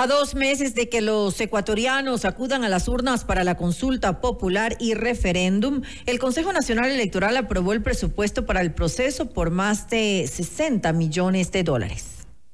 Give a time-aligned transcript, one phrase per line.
[0.00, 4.76] A dos meses de que los ecuatorianos acudan a las urnas para la consulta popular
[4.78, 10.30] y referéndum, el Consejo Nacional Electoral aprobó el presupuesto para el proceso por más de
[10.32, 12.04] 60 millones de dólares.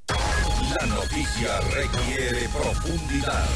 [0.08, 3.46] La noticia requiere profundidad.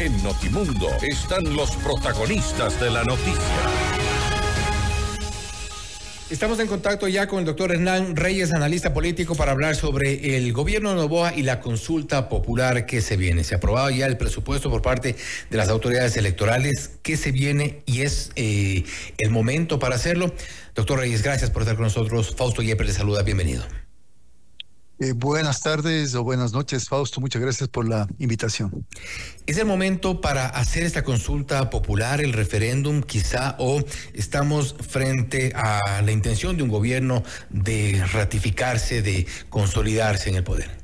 [0.00, 4.07] En Notimundo están los protagonistas de la noticia.
[6.30, 10.52] Estamos en contacto ya con el doctor Hernán Reyes, analista político, para hablar sobre el
[10.52, 13.44] gobierno de Novoa y la consulta popular que se viene.
[13.44, 15.16] Se ha aprobado ya el presupuesto por parte
[15.48, 16.90] de las autoridades electorales.
[17.02, 17.82] ¿Qué se viene?
[17.86, 18.84] Y es eh,
[19.16, 20.34] el momento para hacerlo.
[20.74, 22.34] Doctor Reyes, gracias por estar con nosotros.
[22.36, 23.22] Fausto Yepes le saluda.
[23.22, 23.64] Bienvenido.
[25.00, 27.20] Eh, buenas tardes o buenas noches, Fausto.
[27.20, 28.84] Muchas gracias por la invitación.
[29.46, 33.80] ¿Es el momento para hacer esta consulta popular, el referéndum quizá, o
[34.12, 40.76] estamos frente a la intención de un gobierno de ratificarse, de consolidarse en el poder?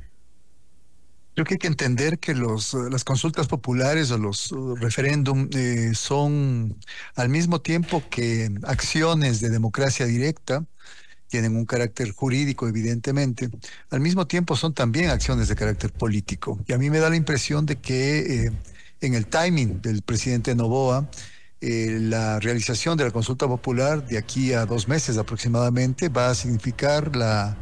[1.33, 5.91] Creo que hay que entender que los, las consultas populares o los uh, referéndum eh,
[5.93, 6.79] son
[7.15, 10.63] al mismo tiempo que acciones de democracia directa,
[11.27, 13.49] tienen un carácter jurídico, evidentemente,
[13.89, 16.59] al mismo tiempo son también acciones de carácter político.
[16.67, 18.51] Y a mí me da la impresión de que eh,
[19.01, 21.09] en el timing del presidente Novoa,
[21.61, 26.35] eh, la realización de la consulta popular de aquí a dos meses aproximadamente va a
[26.35, 27.57] significar la,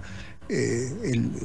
[0.49, 0.91] eh,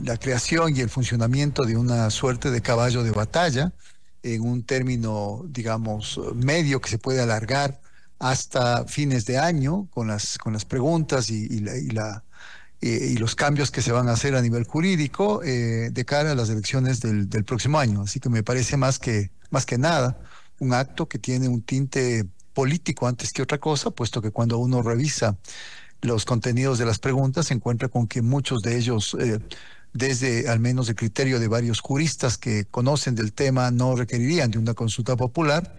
[0.02, 3.72] la creación y el funcionamiento de una suerte de caballo de batalla
[4.22, 7.80] en un término, digamos, medio que se puede alargar
[8.19, 12.24] hasta fines de año con las, con las preguntas y, la,
[12.80, 16.34] y, los cambios que se van a hacer a nivel jurídico eh, de cara a
[16.34, 18.02] las elecciones del, próximo año.
[18.02, 20.19] Así que me parece más que, más que nada
[20.58, 24.83] un acto que tiene un tinte político antes que otra cosa, puesto que cuando uno
[24.83, 25.36] revisa
[26.00, 29.16] los contenidos de las preguntas se encuentra con que muchos de ellos...
[29.20, 29.39] Eh,
[29.94, 34.58] desde al menos el criterio de varios juristas que conocen del tema, no requerirían de
[34.58, 35.78] una consulta popular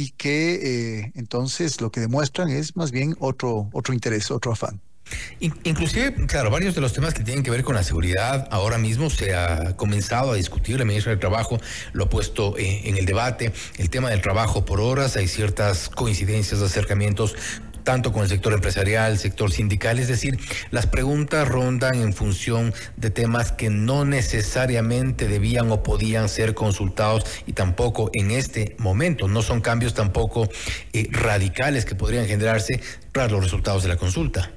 [0.00, 0.54] y que
[1.02, 4.80] eh, entonces lo que demuestran es más bien otro, otro interés, otro afán.
[5.40, 9.10] Inclusive, claro, varios de los temas que tienen que ver con la seguridad, ahora mismo
[9.10, 11.58] se ha comenzado a discutir, la ministra del Trabajo
[11.92, 15.88] lo ha puesto eh, en el debate, el tema del trabajo por horas, hay ciertas
[15.88, 17.34] coincidencias, acercamientos
[17.82, 20.38] tanto con el sector empresarial, sector sindical, es decir,
[20.70, 27.24] las preguntas rondan en función de temas que no necesariamente debían o podían ser consultados
[27.46, 30.48] y tampoco en este momento, no son cambios tampoco
[30.92, 32.80] eh, radicales que podrían generarse
[33.12, 34.50] tras los resultados de la consulta.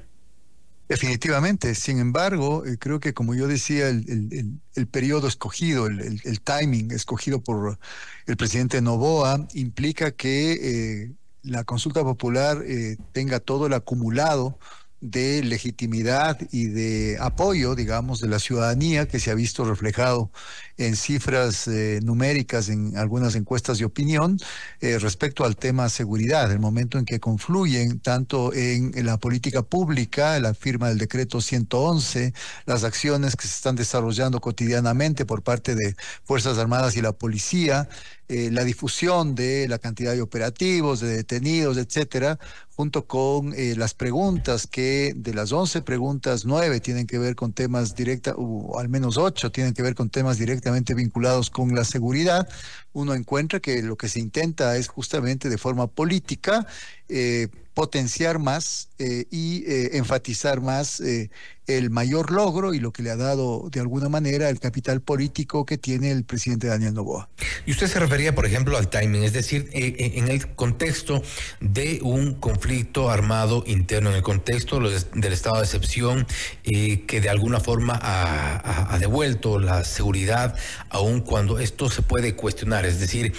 [0.86, 4.60] Definitivamente, sin embargo, eh, creo que como yo decía, el,
[4.90, 7.78] periodo escogido, el, timing escogido por
[8.26, 11.12] el presidente Novoa implica que eh,
[11.44, 14.58] la consulta popular eh, tenga todo el acumulado
[15.04, 20.30] de legitimidad y de apoyo, digamos, de la ciudadanía que se ha visto reflejado
[20.78, 24.38] en cifras eh, numéricas en algunas encuestas de opinión
[24.80, 29.62] eh, respecto al tema seguridad, el momento en que confluyen tanto en, en, la política
[29.62, 32.32] pública, la firma del decreto 111,
[32.64, 37.90] las acciones que se están desarrollando cotidianamente por parte de Fuerzas Armadas y la policía,
[38.28, 42.38] eh, la difusión de la cantidad de operativos, de detenidos, etcétera,
[42.74, 47.52] junto con eh, las preguntas que de las 11 preguntas, 9 tienen que ver con
[47.52, 51.84] temas directos, o al menos 8 tienen que ver con temas directamente vinculados con la
[51.84, 52.48] seguridad,
[52.94, 56.66] uno encuentra que lo que se intenta es justamente de forma política
[57.08, 59.64] eh, potenciar más y
[59.96, 61.02] enfatizar más
[61.66, 65.64] el mayor logro y lo que le ha dado de alguna manera el capital político
[65.64, 67.28] que tiene el presidente Daniel Novoa.
[67.64, 71.22] Y usted se refería, por ejemplo, al timing, es decir, eh, eh, en el contexto
[71.60, 76.26] de un conflicto armado interno, en el contexto del estado de excepción,
[76.64, 80.56] eh, que de alguna forma ha, devuelto la seguridad,
[80.88, 83.34] aun cuando esto se puede cuestionar, es decir,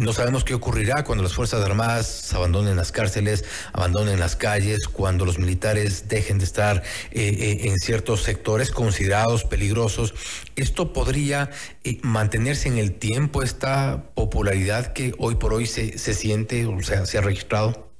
[0.00, 5.24] no sabemos qué ocurrirá cuando las Fuerzas Armadas abandonen las cárceles, abandonen las calles, cuando
[5.24, 6.82] los militares dejen de estar
[7.12, 10.14] en ciertos sectores considerados peligrosos.
[10.56, 11.50] ¿Esto podría
[11.82, 17.06] eh, mantenerse en el tiempo, esta popularidad que hoy por hoy se, siente o sea,
[17.06, 17.92] se ha registrado?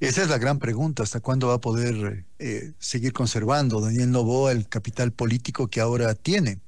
[0.00, 4.50] Esa es la gran pregunta, ¿hasta cuándo va a poder eh, seguir conservando Daniel Novoa
[4.50, 6.58] el capital político que ahora tiene?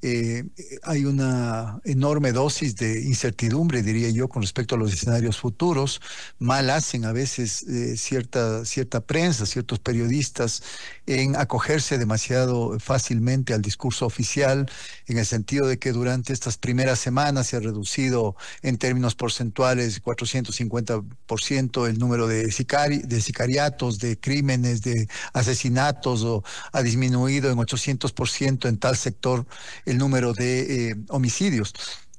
[0.00, 0.44] Eh,
[0.84, 6.00] hay una enorme dosis de incertidumbre, diría yo, con respecto a los escenarios futuros.
[6.38, 10.62] Mal hacen a veces eh, cierta, cierta prensa, ciertos periodistas
[11.06, 14.70] en acogerse demasiado fácilmente al discurso oficial,
[15.06, 20.02] en el sentido de que durante estas primeras semanas se ha reducido en términos porcentuales
[20.02, 28.68] 450% el número de, de sicariatos, de crímenes, de asesinatos, o ha disminuido en 800%
[28.68, 29.46] en tal sector
[29.90, 31.74] el número de eh, homicidios.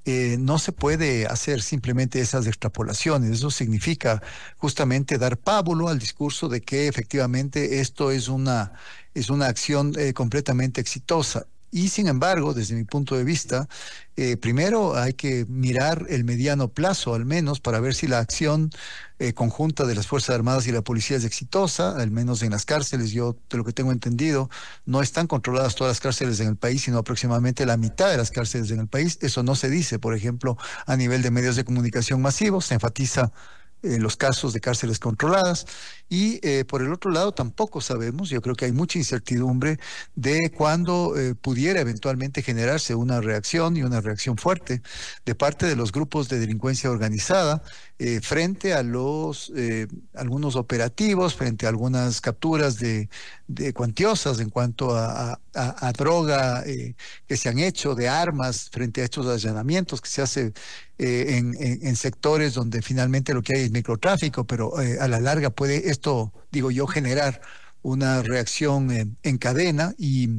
[0.05, 3.31] eh, no se puede hacer simplemente esas extrapolaciones.
[3.31, 4.21] Eso significa
[4.57, 8.73] justamente dar pábulo al discurso de que efectivamente esto es una,
[9.13, 11.47] es una acción eh, completamente exitosa.
[11.71, 13.67] Y sin embargo, desde mi punto de vista,
[14.15, 18.71] eh, primero hay que mirar el mediano plazo al menos para ver si la acción
[19.19, 22.65] eh, conjunta de las Fuerzas Armadas y la policía es exitosa, al menos en las
[22.65, 23.11] cárceles.
[23.11, 24.49] Yo, de lo que tengo entendido,
[24.85, 28.31] no están controladas todas las cárceles en el país, sino aproximadamente la mitad de las
[28.31, 29.19] cárceles en el país.
[29.21, 32.65] Eso no se dice, por ejemplo, a nivel de medios de comunicación masivos.
[32.65, 33.31] Se enfatiza
[33.83, 35.65] en los casos de cárceles controladas.
[36.09, 39.77] Y eh, por el otro lado, tampoco sabemos, yo creo que hay mucha incertidumbre
[40.15, 44.81] de cuándo eh, pudiera eventualmente generarse una reacción y una reacción fuerte
[45.23, 47.61] de parte de los grupos de delincuencia organizada
[47.99, 49.51] eh, frente a los
[50.15, 53.07] algunos operativos, frente a algunas capturas de,
[53.75, 55.39] cuantiosas en cuanto a,
[55.97, 60.53] droga que se han hecho, de armas, frente a estos allanamientos que se hace
[61.01, 61.37] eh,
[61.81, 66.31] en, sectores donde finalmente lo que hay es microtráfico, pero a la larga puede esto,
[66.49, 67.41] digo yo, generar
[67.81, 70.29] una reacción en cadena y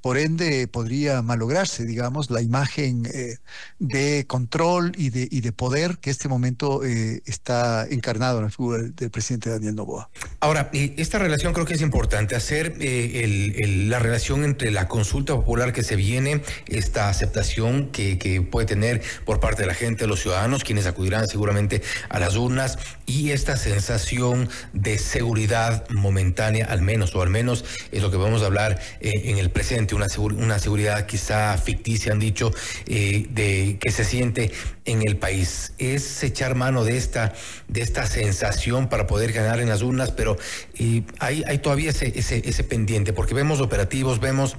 [0.00, 3.38] por ende podría malograrse, digamos, la imagen eh,
[3.78, 8.50] de control y de, y de poder que este momento eh, está encarnado en la
[8.50, 10.10] figura del, presidente Daniel Novoa.
[10.40, 15.72] Ahora, eh, esta relación creo que es importante, hacer la relación entre la consulta popular
[15.72, 20.08] que se viene, esta aceptación que, que puede tener por parte de la gente, de
[20.08, 26.82] los ciudadanos, quienes acudirán seguramente a las urnas, y esta sensación de seguridad momentánea, al
[26.82, 31.06] menos, o al menos es lo que vamos a hablar en el presente una, seguridad
[31.06, 32.52] quizá ficticia, han dicho,
[32.86, 34.52] eh, de que se siente
[34.84, 35.72] en el país.
[35.78, 37.34] Es echar mano de esta,
[37.68, 40.36] de esta sensación para poder ganar en las urnas, pero
[40.78, 44.56] eh, hay, todavía ese, ese, pendiente, porque vemos operativos, vemos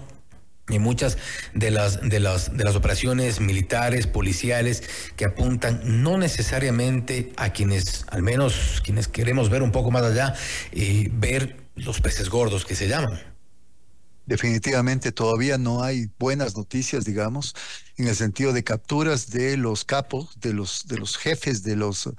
[0.68, 1.18] y muchas
[1.54, 4.84] de las, de, las, de las operaciones militares, policiales,
[5.16, 10.36] que apuntan no necesariamente a quienes, al menos quienes queremos ver un poco más allá,
[10.72, 13.20] eh, ver los peces gordos que se llaman
[14.30, 17.56] definitivamente todavía no hay buenas noticias, digamos,
[17.98, 22.10] en el sentido de capturas de los capos, de los, de los jefes de los,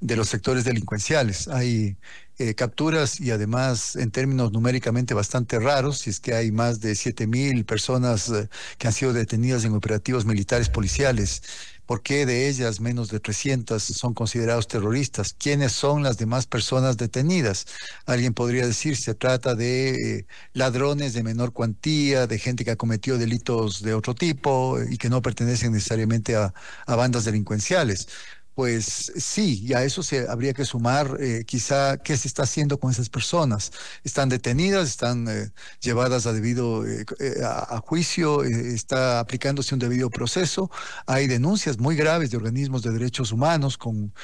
[0.00, 1.48] de los sectores delincuenciales.
[1.48, 1.98] Hay
[2.38, 6.94] eh, capturas y además en términos numéricamente bastante raros, si es que hay más de
[6.94, 8.48] 7 mil personas eh,
[8.78, 11.42] que han sido detenidas en operativos militares policiales.
[11.86, 15.34] ¿Por qué de ellas menos de 300 son considerados terroristas?
[15.34, 17.66] ¿Quiénes son las demás personas detenidas?
[18.06, 22.76] Alguien podría decir, se trata de eh, ladrones de menor cuantía, de gente que ha
[22.76, 26.52] cometido delitos de otro tipo y que no pertenecen necesariamente a
[26.86, 28.08] bandas delincuenciales.
[28.56, 32.80] Pues sí, y a eso se habría que sumar eh, quizá qué se está haciendo
[32.80, 33.70] con esas personas.
[34.02, 37.04] Están detenidas, están eh, llevadas a debido eh,
[37.44, 40.70] a, juicio, está aplicándose un debido proceso.
[41.04, 44.14] Hay denuncias muy graves de organismos de derechos humanos con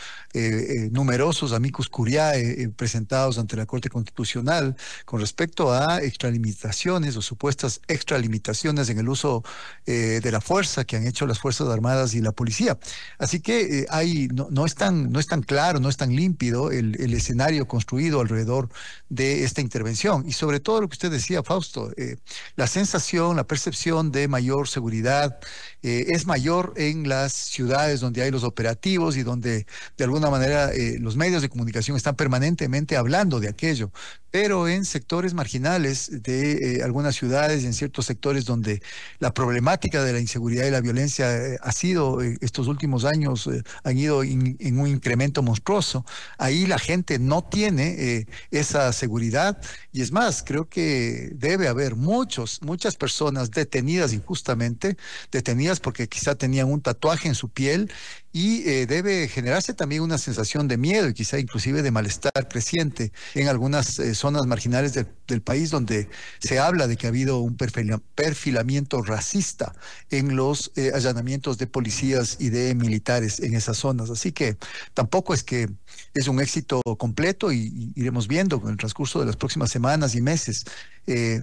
[0.93, 4.75] numerosos amicus curiae presentados ante la Corte Constitucional
[5.05, 9.45] con respecto a extralimitaciones o supuestas extralimitaciones en el uso
[9.85, 12.79] de la fuerza que han hecho las Fuerzas Armadas y la policía.
[13.19, 17.15] Así que hay no, es tan, no es tan claro, no es tan límpido el,
[17.15, 18.69] escenario construido alrededor
[19.09, 20.25] de esta intervención.
[20.27, 22.17] Y sobre todo lo que usted decía, Fausto, eh,
[22.57, 25.39] la sensación, la percepción de mayor seguridad
[25.83, 30.73] eh, es mayor en las ciudades donde hay los operativos y donde de alguna manera
[30.73, 33.91] eh, los medios de comunicación están permanentemente hablando de aquello.
[34.31, 38.81] Pero en sectores marginales de eh, algunas ciudades y en ciertos sectores donde
[39.19, 41.29] la problemática de la inseguridad y la violencia
[41.61, 43.51] ha sido, estos últimos años,
[43.85, 46.07] han ido en un incremento monstruoso,
[46.39, 49.61] ahí la gente no tiene esa seguridad.
[49.93, 54.97] Y es más, creo que debe haber muchos, muchas personas detenidas injustamente,
[55.31, 57.91] detenidas porque quizá tenían un tatuaje en su piel
[58.33, 63.13] y eh, debe generarse también una sensación de miedo y quizá inclusive de malestar creciente
[63.35, 65.07] en algunas eh, zonas marginales del,
[65.43, 66.11] país donde
[66.41, 69.75] se habla de que ha habido un perfilamiento racista
[70.11, 74.11] en los eh, allanamientos de policías y de militares en esas zonas.
[74.11, 74.59] Así que
[74.93, 75.71] tampoco es que
[76.13, 80.21] es un éxito completo y, iremos viendo con el transcurso de las próximas semanas y
[80.21, 80.67] meses.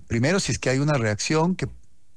[0.08, 1.68] primero, si es que hay una reacción que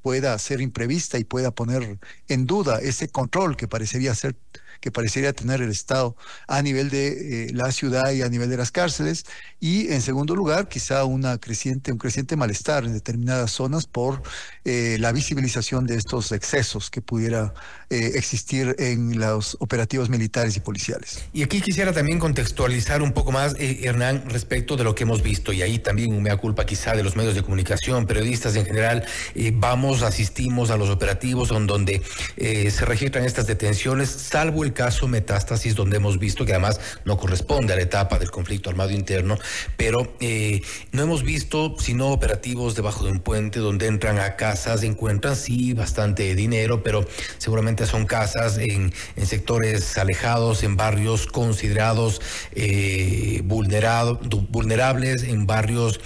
[0.02, 4.36] pueda ser imprevista y pueda poner en duda ese control que parecería ser
[4.82, 6.16] que parecería tener el Estado
[6.48, 9.24] a nivel de eh, la ciudad y a nivel de las cárceles.
[9.60, 14.22] Y en segundo lugar, quizá una creciente, un creciente malestar en determinadas zonas por
[14.64, 17.54] eh, la visibilización de estos excesos que pudiera
[17.90, 21.22] eh, existir en los operativos militares y policiales.
[21.32, 25.52] Y aquí quisiera también contextualizar un poco más, Hernán, respecto de lo que hemos visto,
[25.52, 29.06] y ahí también me da culpa quizá de los medios de comunicación, periodistas en general,
[29.52, 32.02] vamos asistimos a los operativos donde
[32.36, 37.72] se registran estas detenciones, salvo el caso Metástasis, donde hemos visto que además no corresponde
[37.72, 39.38] a la etapa del conflicto armado interno,
[39.76, 40.62] pero eh,
[40.92, 45.72] no hemos visto sino operativos debajo de un puente donde entran a casas, encuentran sí
[45.74, 47.06] bastante dinero, pero
[47.38, 48.92] seguramente son casas en,
[49.24, 52.20] sectores alejados, en barrios considerados
[52.52, 56.00] eh, vulnerables, en barrios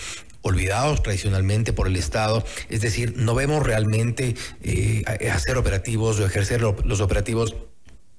[0.47, 2.45] olvidados tradicionalmente por el Estado.
[2.69, 7.55] Es decir, no vemos realmente eh, hacer operativos o ejercer los operativos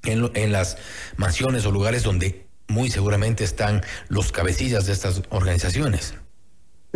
[0.04, 0.78] en, en las
[1.18, 6.16] mansiones o lugares donde muy seguramente están los cabecillas de estas organizaciones.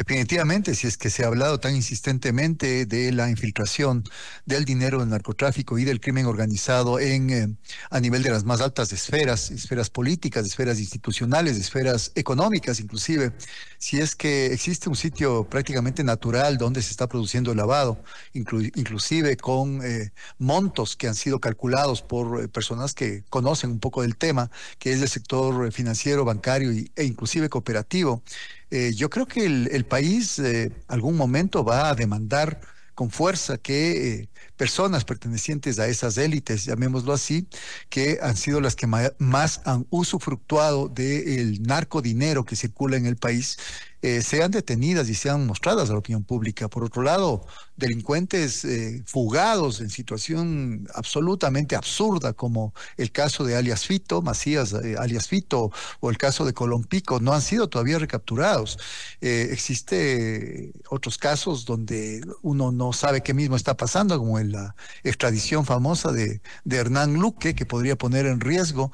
[0.01, 4.03] Definitivamente, si es que se ha hablado tan insistentemente de la infiltración
[4.47, 7.55] del dinero del narcotráfico y del crimen organizado en eh,
[7.91, 13.31] a nivel de las más altas esferas, esferas políticas, esferas institucionales, esferas económicas, inclusive,
[13.77, 18.03] si es que existe un sitio prácticamente natural donde se está produciendo el lavado,
[18.33, 24.01] inclusive con eh, montos que han sido calculados por eh, personas que conocen un poco
[24.01, 28.23] del tema, que es el sector financiero, bancario e inclusive cooperativo.
[28.71, 32.61] Eh, yo creo que el, país eh, algún momento va a demandar
[32.95, 37.47] con fuerza que eh, personas pertenecientes a esas élites, llamémoslo así,
[37.89, 43.57] que han sido las que más han usufructuado del narcodinero que circula en el país,
[44.03, 46.67] eh, sean detenidas y sean mostradas a la opinión pública.
[46.67, 47.45] Por otro lado,
[47.77, 54.95] delincuentes eh, fugados en situación absolutamente absurda, como el caso de alias Fito, Macías eh,
[54.97, 58.79] alias Fito, o el caso de Colompico, no han sido todavía recapturados.
[59.21, 65.65] existe otros casos donde uno no sabe qué mismo está pasando, como en la extradición
[65.65, 68.91] famosa de, de Hernán Luque, que podría poner en riesgo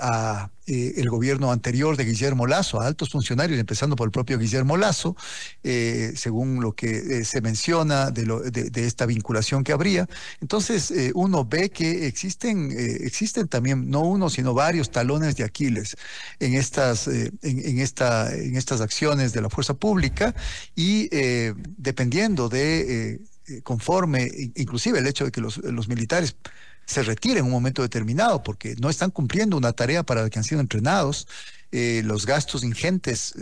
[0.00, 4.38] a eh, el gobierno anterior de Guillermo Lazo, a altos funcionarios, empezando por el propio
[4.38, 5.16] Guillermo Lazo,
[5.64, 8.24] eh, según lo que eh, se menciona de,
[8.70, 10.08] de, esta vinculación que habría.
[10.40, 15.96] Entonces, uno ve que existen, existen también, no uno, sino varios talones de Aquiles
[16.38, 20.34] en estas, en, esta, en estas acciones de la fuerza pública
[20.76, 21.08] y
[21.76, 23.20] dependiendo de,
[23.62, 26.36] conforme, inclusive el hecho de que los, los militares
[26.86, 30.38] se retire en un momento determinado porque no están cumpliendo una tarea para la que
[30.38, 31.26] han sido entrenados.
[31.70, 33.34] Eh, los gastos ingentes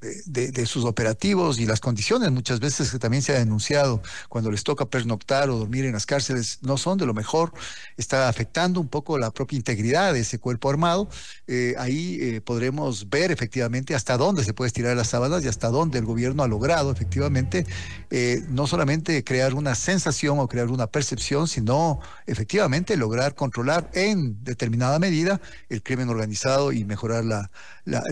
[0.00, 4.64] de, sus operativos y las condiciones muchas veces que también se ha denunciado cuando les
[4.64, 7.52] toca pernoctar o dormir en las cárceles no son de lo mejor,
[7.96, 11.08] está afectando un poco la propia integridad de ese cuerpo armado.
[11.46, 15.68] Eh, ahí eh, podremos ver efectivamente hasta dónde se puede estirar las sábanas y hasta
[15.68, 17.66] dónde el gobierno ha logrado efectivamente
[18.10, 24.42] eh, no solamente crear una sensación o crear una percepción, sino efectivamente lograr controlar en
[24.44, 27.50] determinada medida el crimen organizado y mejorar la,
[27.84, 28.02] la,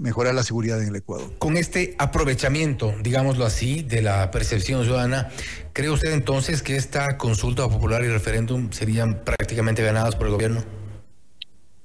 [0.00, 0.96] mejorar la seguridad en el
[1.38, 5.30] con este aprovechamiento, digámoslo así, de la percepción ciudadana,
[5.72, 10.62] ¿cree usted entonces que esta consulta popular y referéndum serían prácticamente ganadas por el gobierno?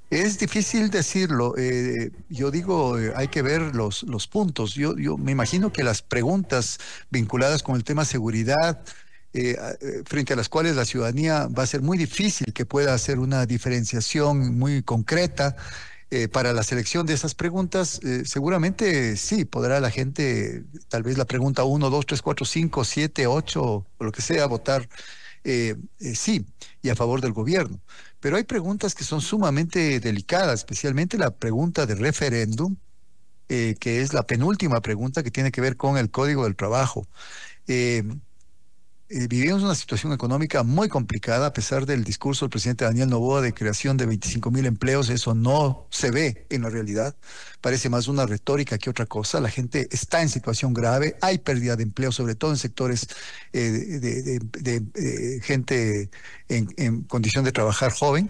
[0.10, 1.56] Es difícil decirlo.
[1.58, 4.75] Eh, yo digo, eh, hay que ver los, los puntos.
[4.75, 8.84] Yo, yo me imagino que las preguntas vinculadas con el tema seguridad,
[9.34, 9.58] eh,
[10.06, 13.46] frente a las cuales la ciudadanía va a ser muy difícil que pueda hacer una
[13.46, 15.56] diferenciación muy concreta.
[16.15, 21.17] Eh, para la selección de esas preguntas, eh, seguramente sí, podrá la gente, tal vez
[21.17, 24.88] la pregunta 1, 2, 3, 4, 5, 7, 8, o lo que sea, votar
[25.43, 26.46] eh, sí
[26.84, 27.82] y a favor del gobierno.
[28.20, 32.75] Pero hay preguntas que son sumamente delicadas, especialmente la pregunta de referéndum,
[33.48, 37.08] que es la penúltima pregunta que tiene que ver con el Código del Trabajo.
[39.10, 43.42] Eh, vivimos una situación económica muy complicada a pesar del discurso del presidente Daniel Novoa
[43.42, 45.10] de creación de 25 mil empleos.
[45.10, 47.16] Eso no se ve en la realidad.
[47.62, 49.42] Parece más una retórica que otra cosa.
[49.42, 51.18] La gente está en situación grave.
[51.22, 53.08] Hay pérdida de empleo, sobre todo en sectores
[53.52, 56.10] eh, de, gente
[56.48, 58.30] en, en condición de trabajar joven.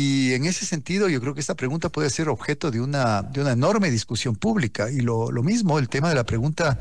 [0.00, 3.40] Y en ese sentido, yo creo que esta pregunta puede ser objeto de una, de
[3.40, 4.92] una enorme discusión pública.
[4.92, 6.78] Y lo, mismo, el tema de la pregunta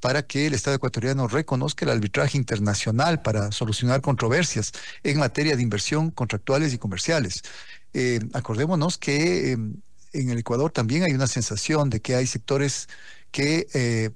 [0.00, 4.72] para que el Estado ecuatoriano reconozca el arbitraje internacional para solucionar controversias
[5.04, 7.44] en materia de inversión contractuales y comerciales.
[7.92, 9.76] Eh, acordémonos que em,
[10.12, 12.88] en el Ecuador también hay una sensación de que hay sectores
[13.30, 14.10] que, eh,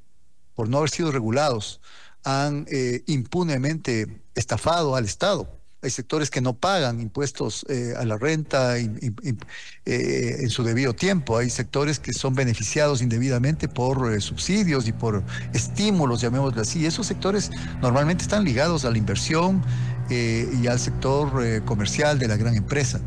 [0.56, 1.80] por no haber sido regulados,
[2.24, 8.18] han eh, impunemente estafado al Estado hay sectores que no pagan impuestos eh, a la
[8.18, 8.90] renta eh,
[9.86, 15.22] en su debido tiempo, hay sectores que son beneficiados indebidamente por eh, subsidios y por
[15.54, 16.84] estímulos, llamémoslo así.
[16.84, 19.62] Esos sectores normalmente están ligados a la inversión
[20.10, 23.00] y al sector comercial de la gran empresa.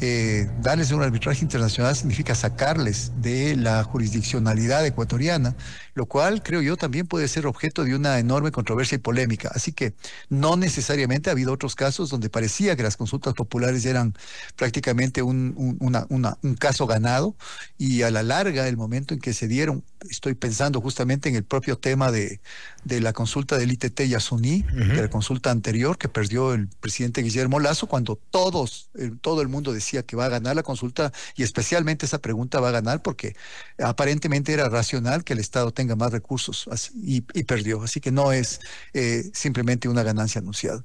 [0.00, 5.56] Eh, darles un arbitraje internacional significa sacarles de la jurisdiccionalidad ecuatoriana,
[5.94, 9.50] lo cual creo yo también puede ser objeto de una enorme controversia y polémica.
[9.54, 9.94] Así que
[10.28, 14.14] no necesariamente ha habido otros casos donde parecía que las consultas populares eran
[14.56, 17.36] prácticamente un, un caso ganado
[17.78, 21.44] y a la larga, el momento en que se dieron, estoy pensando justamente en el
[21.44, 22.40] propio tema de,
[22.84, 27.60] de la consulta del ITT Yasuní, de la consulta anterior que perdió el presidente Guillermo
[27.60, 32.06] Lazo, cuando todos, todo el mundo decía que va a ganar la consulta y especialmente
[32.06, 33.36] esa pregunta va a ganar porque
[33.78, 37.82] aparentemente era racional que el Estado tenga más recursos y, perdió.
[37.82, 38.60] Así que no es
[38.92, 40.84] eh, simplemente una ganancia anunciada.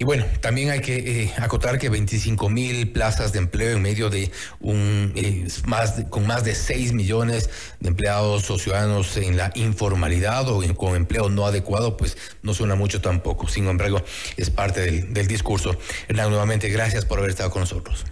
[0.00, 4.08] Y bueno, también hay que eh, acotar que 25 mil plazas de empleo en medio
[4.08, 9.52] de un eh, más con más de 6 millones de empleados o ciudadanos en la
[9.56, 13.46] informalidad o con empleo no adecuado, pues no suena mucho tampoco.
[13.46, 14.02] Sin embargo,
[14.38, 15.76] es parte del, del discurso.
[16.08, 18.06] Hernán, nuevamente, gracias por haber estado con nosotros.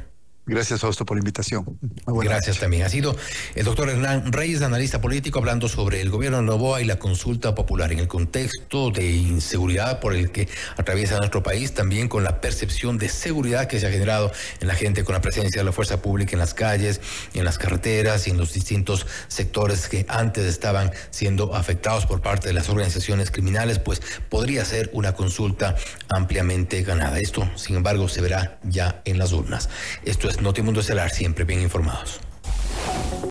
[0.49, 1.79] Gracias, Fausto, por la invitación.
[2.07, 2.83] Gracias también.
[2.85, 3.15] Ha sido
[3.55, 7.55] el doctor Hernán Reyes, analista político, hablando sobre el gobierno de Novoa y la consulta
[7.55, 12.41] popular en el contexto de inseguridad por el que atraviesa nuestro país, también con la
[12.41, 15.73] percepción de seguridad que se ha generado en la gente con la presencia de la
[15.73, 17.03] fuerza pública en las calles,
[17.35, 22.49] en las carreteras y en los distintos sectores que antes estaban siendo afectados por parte
[22.49, 24.01] de las organizaciones criminales, pues
[24.31, 25.77] podría ser una consulta
[26.09, 27.19] ampliamente ganada.
[27.19, 29.69] Esto, sin embargo, se verá ya en las urnas.
[30.05, 32.21] Esto es Notimundo Estelar, siempre bien informados.